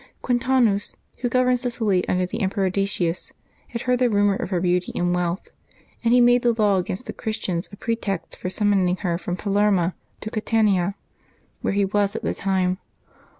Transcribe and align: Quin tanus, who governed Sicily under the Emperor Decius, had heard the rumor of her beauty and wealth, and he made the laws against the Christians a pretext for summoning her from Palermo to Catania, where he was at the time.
Quin 0.23 0.39
tanus, 0.39 0.95
who 1.19 1.29
governed 1.29 1.59
Sicily 1.59 2.03
under 2.09 2.25
the 2.25 2.41
Emperor 2.41 2.71
Decius, 2.71 3.33
had 3.67 3.81
heard 3.83 3.99
the 3.99 4.09
rumor 4.09 4.35
of 4.35 4.49
her 4.49 4.59
beauty 4.59 4.91
and 4.95 5.13
wealth, 5.13 5.49
and 6.03 6.11
he 6.11 6.19
made 6.19 6.41
the 6.41 6.59
laws 6.59 6.81
against 6.81 7.05
the 7.05 7.13
Christians 7.13 7.69
a 7.71 7.75
pretext 7.77 8.35
for 8.35 8.49
summoning 8.49 8.95
her 8.95 9.19
from 9.19 9.37
Palermo 9.37 9.93
to 10.21 10.31
Catania, 10.31 10.95
where 11.61 11.73
he 11.73 11.85
was 11.85 12.15
at 12.15 12.23
the 12.23 12.33
time. 12.33 12.79